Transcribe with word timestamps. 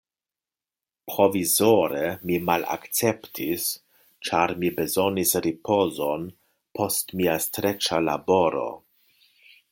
Provizore 1.11 2.05
mi 2.29 2.37
malakceptis, 2.45 3.67
ĉar 4.29 4.53
mi 4.63 4.71
bezonis 4.79 5.33
ripozon 5.47 6.25
post 6.79 7.13
mia 7.21 7.37
streĉa 7.45 8.01
laboro. 8.07 8.65